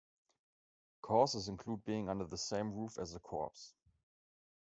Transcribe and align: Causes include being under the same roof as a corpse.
Causes 1.03 1.47
include 1.47 1.85
being 1.85 2.09
under 2.09 2.25
the 2.25 2.35
same 2.35 2.73
roof 2.73 2.97
as 2.97 3.13
a 3.13 3.19
corpse. 3.19 3.75